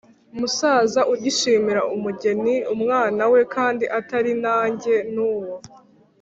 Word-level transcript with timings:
musaza 0.39 1.01
ugishimira 1.13 1.81
umugeni 1.95 2.55
umwana 2.73 3.23
we. 3.31 3.39
Kandi 3.55 3.85
atari 3.99 4.31
nange, 4.43 4.95
n’uwo 5.13 5.55